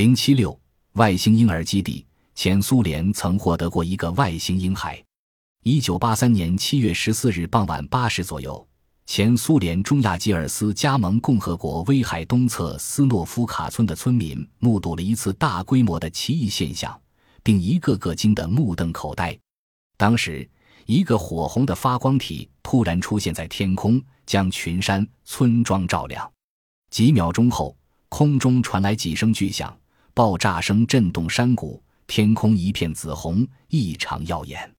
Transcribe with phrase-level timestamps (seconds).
[0.00, 0.58] 零七六
[0.92, 4.98] 外星婴儿基地，前苏联曾获得过一个外星婴孩。
[5.62, 8.66] 一九八三年七月十四日傍晚八时左右，
[9.04, 16.98] 前苏联中亚吉尔斯加盟共和国威海东侧斯诺夫卡村的村民目睹了一次大规模的奇异现象，
[17.42, 19.38] 并一个个惊得目瞪口呆。
[19.98, 20.48] 当时，
[20.86, 26.32] 一个火红的发光体突然出现在天空，将群山、村庄照亮。
[26.88, 27.76] 几秒钟后，
[28.08, 29.76] 空中传来几声巨响。
[30.14, 34.70] 爆炸声震动山谷，天空一片紫红，异常耀眼。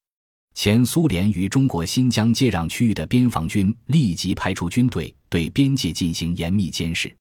[0.53, 7.15] 前苏联与中国新疆接壤区域的边防军立即派出军队对边界进行严密监视。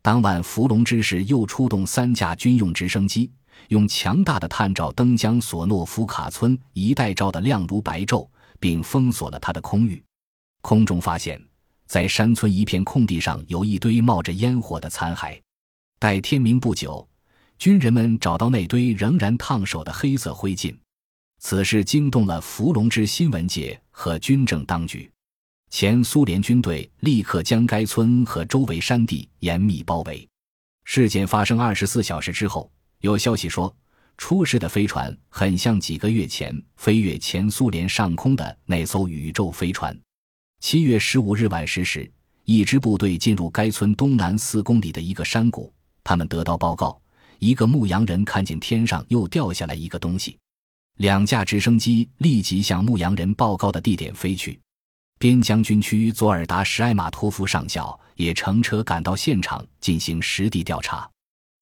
[0.00, 3.30] 当晚，伏龙芝士又出动三架军用直升机，
[3.68, 8.28] 用强大的探照灯将索诺夫卡村一带照得亮如白昼，
[8.60, 10.02] 并封锁了它的空域。
[10.60, 11.42] 空中发现，
[11.86, 15.36] 在山村一片空地上有一堆冒着烟火的残骸。
[15.98, 17.07] 待天明不久。
[17.58, 20.72] 军人们找到那堆仍然烫手的黑色灰烬，
[21.40, 25.10] 此事惊动了伏龙芝新闻界和军政当局。
[25.68, 30.26] 前苏联军队立刻将该村和周围山地严密包围。
[30.84, 33.74] 事件发生二十四小时之后，有消息说，
[34.16, 39.98] 出事的飞船很像几个月前飞越前苏联上空的那艘宇宙飞船。
[40.60, 42.08] 七月十五日晚十时，
[42.44, 45.72] 一支部队进入该村东南四公里的一个山谷，
[46.04, 47.00] 他们得到报告。
[47.38, 50.38] 一个牧羊人看见天上又掉下来一个东西，
[50.96, 54.58] 两架直升机立即向牧羊人报告的地点飞去。
[55.18, 61.08] 边疆军区佐尔达什埃马托夫上校也乘车赶到现场进行实地调查。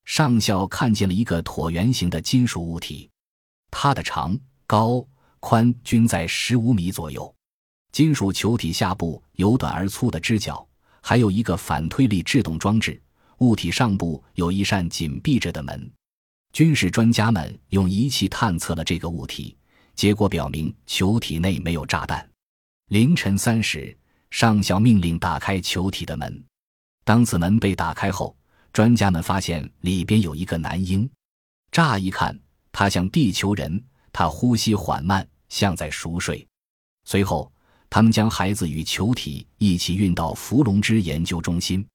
[0.05, 3.11] 上校看见了一个椭圆形的金属物体，
[3.71, 5.05] 它的长、高、
[5.41, 7.35] 宽均在十五米左右。
[7.93, 10.67] 金属球体下部有短而粗的支脚，
[11.01, 13.01] 还有一个反推力制动装置。
[13.39, 15.91] 物体上部有一扇紧闭着的门，
[16.53, 19.57] 军事专家们用仪器探测了这个物体，
[19.95, 22.27] 结果表明球体内没有炸弹。
[22.89, 23.97] 凌晨三时，
[24.31, 26.45] 上校命令打开球体的门。
[27.05, 28.35] 当此门被打开后，
[28.73, 31.09] 专家们发现里边有一个男婴。
[31.71, 32.39] 乍一看，
[32.73, 36.47] 他像地球人，他呼吸缓慢，像在熟睡。
[37.05, 37.53] 随后，
[37.91, 41.87] 他们将孩子与球体一起运到伏龙芝研究中心。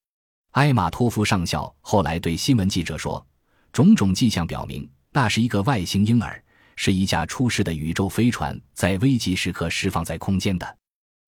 [0.51, 3.25] 埃马托夫上校后来对新闻记者说
[3.71, 6.43] ：“种种迹象表明，那是一个外星婴儿，
[6.75, 10.77] 是一架出事的宇宙飞船在危急时刻释放在空间的。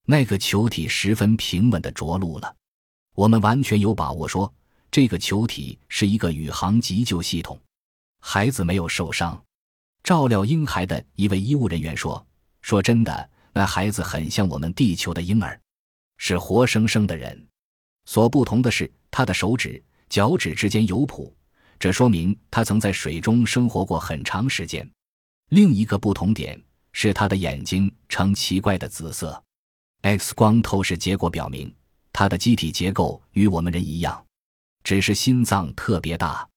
[0.06, 2.54] 那个球体十分平稳地着陆了。
[3.16, 4.54] 我们完全有把握说，
[4.92, 7.58] 这个球体是一个宇航急救系统。
[8.20, 9.42] 孩子没有受伤。”
[10.04, 12.28] 照料婴孩的一位医务人员说
[12.62, 15.58] ：“说真的，那孩子很像我们地球的婴儿，
[16.18, 17.48] 是活生生的人。
[18.06, 21.32] 所不同的是。”他的手指、脚趾之间有蹼，
[21.78, 24.90] 这说明他曾在水中生活过很长时间。
[25.50, 26.60] 另一个不同点
[26.94, 29.40] 是他的眼睛呈奇怪的紫色。
[30.02, 31.72] X 光透视结果表明，
[32.12, 34.26] 他的机体结构与我们人一样，
[34.84, 36.50] 只是心脏特别大。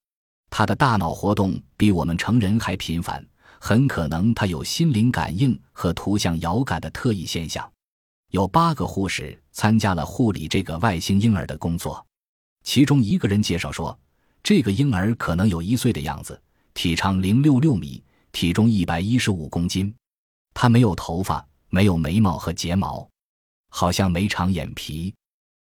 [0.48, 3.22] 他的大脑活动比我们成人还频繁，
[3.60, 7.70] 很可能他有心灵感应和图像遥感的特异现象。
[8.30, 12.06] 有八个护士参加了护理这个外星婴儿的工作。
[12.62, 13.98] 其中一个人介绍说，
[14.42, 16.38] 这个婴儿可能有一岁的样子，
[16.74, 19.94] 体长零六六米，体重一百一十五公斤。
[20.52, 23.08] 他没有头发，没有眉毛和睫毛，
[23.70, 25.14] 好像没长眼皮。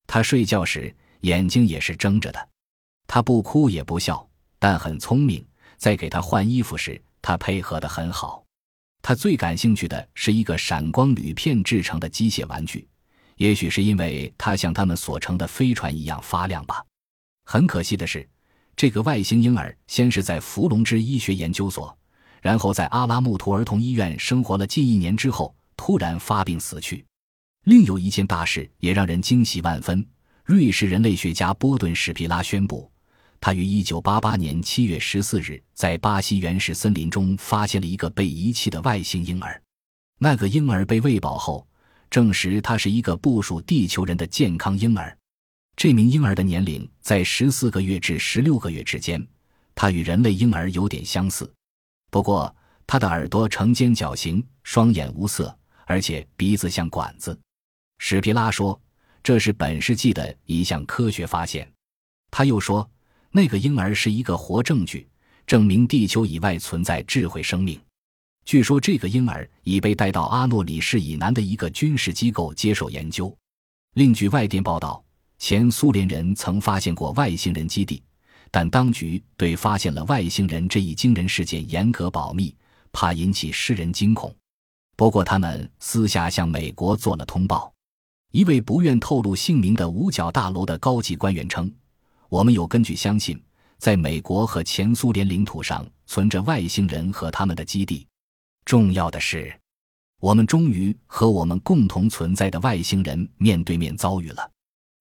[0.08, 2.50] 他睡觉时眼睛也是睁着的。
[3.08, 4.26] 他不哭也不笑，
[4.58, 5.46] 但很聪明。
[5.76, 8.42] 在给他换衣服时，他配合得很好。
[9.02, 12.88] 他最感兴趣的是一个闪光铝片制成的机械玩具，
[13.42, 16.86] 也许是因为它像他们所乘的飞船一样发亮吧。
[17.44, 18.30] 很可惜的是，
[18.76, 21.98] 这个外星婴儿先是在伏龙芝医学研究所，
[22.40, 27.04] 然后在阿拉木图儿童医院生活了近一年之后，突然发病死去。
[27.64, 30.06] 另有一件大事也让人惊喜万分：
[30.46, 32.92] 瑞士人类学家波顿史皮拉宣布，
[33.40, 39.60] 他于1988年7月14日在巴西原始森林中发现了一个被遗弃的外星婴儿。
[40.20, 41.68] 那个婴儿被喂饱后，
[42.12, 45.18] 证实他是一个部属地球人的健康婴儿。
[45.78, 49.26] 这名婴儿的年龄在十四个月至十六个月之间，
[49.74, 51.52] 他与人类婴儿有点相似，
[52.12, 52.54] 不过
[52.86, 57.36] 他的耳朵呈尖角形，双眼无色，而且鼻子像管子。
[58.00, 58.80] 史皮拉说，
[59.24, 61.72] 这是本世纪的一项科学发现。
[62.30, 62.88] 他又说，
[63.32, 65.08] 那个婴儿是一个活证据，
[65.48, 67.80] 证明地球以外存在智慧生命。
[68.46, 73.36] 据说这个婴儿已被带到阿诺里市以南的一个军事机构接受研究。
[73.94, 75.04] 另据外电报道。
[75.44, 78.04] 前苏联人曾发现过外星人基地，
[78.52, 82.56] 但当局对发现了外星人这一惊人事件严格保密，
[82.92, 84.32] 怕引起世人惊恐。
[84.96, 87.74] 不过，他们私下向美国做了通报。
[88.32, 91.74] 一位不愿透露姓名的五角大楼的高级官员称
[92.30, 93.42] ：“我们有根据相信，
[93.80, 98.06] 在美国和前苏联领土上存着外星人和他们的基地。
[98.66, 99.54] 重要的是，
[100.20, 104.50] 我们终于和我们共同存在的外星人面对面遭遇了。”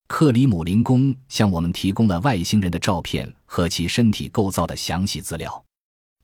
[0.08, 5.64] 克里姆林宫向我们提供了外星人的照片和其身体构造的详细资料。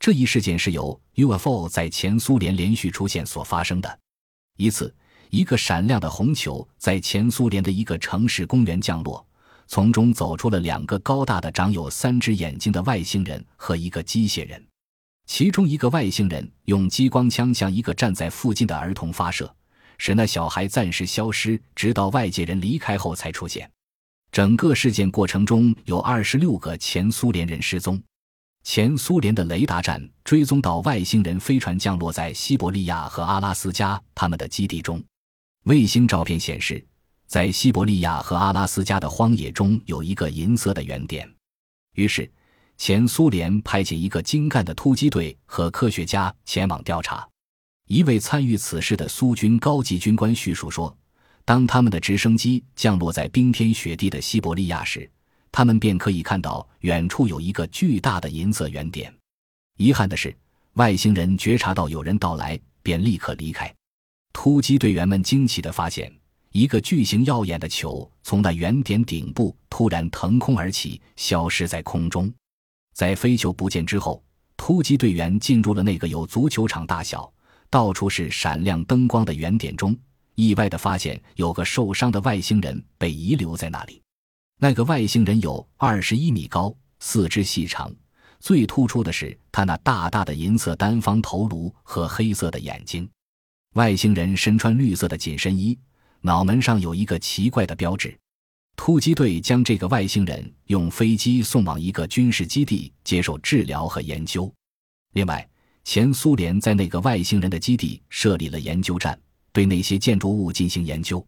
[0.01, 3.99] 这一事件是由 UFO 在前苏联连续出现所发生的。
[4.59, 4.93] 一次，
[5.31, 9.25] 一个闪亮的红球在前苏联的一个城市公园降落，
[9.69, 14.61] 从中走出了两个高大的、长有三只眼睛的外星人和一个机械人。
[15.27, 19.53] 其中一个外星人用激光枪向一个站在附近的儿童发射，
[19.99, 23.69] 使那小孩暂时消失，直到外界人离开后才出现。
[24.31, 28.01] 整个事件过程中有二十六个前苏联人失踪。
[28.63, 35.03] 前苏联的雷达站追踪到外星人飞船降落在西伯利亚和阿拉斯加他们的基地中。
[35.65, 36.85] 卫星照片显示，
[37.27, 41.29] 在西伯利亚和阿拉斯加的荒野中有一个银色的圆点。
[41.95, 42.31] 于是，
[42.79, 47.29] 前苏联派遣一个精干的突击队和科学家前往调查。
[47.87, 50.97] 一位参与此事的苏军高级军官叙述说
[51.45, 55.09] ：“当他们的直升机降落在冰天雪地的西伯利亚时。”
[55.53, 59.11] 他们便可以看到远处有一个巨大的银色圆点。
[59.79, 60.37] 遗憾的是，
[60.75, 63.75] 外星人觉察到有人到来，便立刻离开。
[64.35, 66.13] 突击队员们惊奇地发现，
[66.53, 72.31] 一个巨型耀眼的球从那圆点顶部突然腾空而起，消失在空中。
[72.97, 74.25] 在飞球不见之后，
[74.57, 77.31] 突击队员进入了那个有足球场大小、
[77.69, 79.95] 到处是闪亮灯光的圆点中，
[80.35, 84.01] 意外地发现有个受伤的外星人被遗留在那里。
[84.59, 87.95] 那个外星人有二十一米高，四肢细长，
[88.41, 93.07] 最突出的是他那大大的银色单方头颅和黑色的眼睛。
[93.75, 95.79] 外星人身穿绿色的紧身衣，
[96.23, 98.19] 脑门上有一个奇怪的标志。
[98.77, 104.53] 突击队将这个外星人用飞机送往一个军事基地接受治疗和研究。
[105.15, 105.49] 另外，
[105.83, 109.19] 前苏联在那个外星人的基地设立了研究站，
[109.51, 111.25] 对那些建筑物进行研究。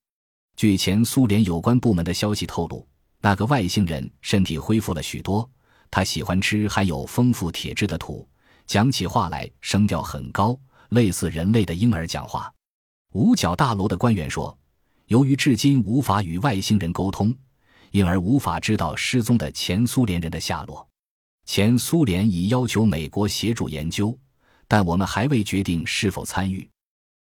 [0.57, 2.87] 据前苏联有关部门的消息透露。
[3.21, 5.49] 那个外星人身体恢复了许多，
[5.91, 8.29] 他喜欢吃含有丰富铁质的土，
[8.65, 10.57] 讲起话来声调很高，
[10.91, 12.53] 类似人类的婴儿讲话。
[13.15, 14.57] 五角大楼的官员说，
[15.09, 17.35] 由于至今无法与外星人沟通，
[17.93, 20.87] 因而无法知道失踪的前苏联人的下落。
[21.47, 24.17] 前苏联已要求美国协助研究，
[24.67, 26.69] 但我们还未决定是否参与。